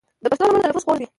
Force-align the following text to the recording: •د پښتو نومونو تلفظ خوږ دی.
•د 0.23 0.25
پښتو 0.31 0.43
نومونو 0.43 0.63
تلفظ 0.65 0.83
خوږ 0.87 0.97
دی. 0.99 1.05